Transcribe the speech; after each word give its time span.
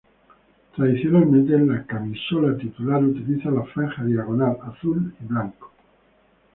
Tradicionalmente 0.75 1.53
en 1.53 1.67
la 1.71 1.85
camisola 1.85 2.57
titular 2.57 3.03
utiliza 3.03 3.51
la 3.51 3.61
franja 3.65 4.03
diagonal 4.03 4.57
azul 4.63 5.13
y 5.21 5.25
blanco. 5.27 5.71